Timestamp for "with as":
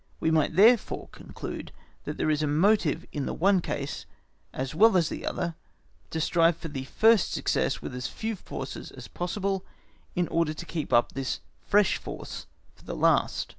7.83-8.07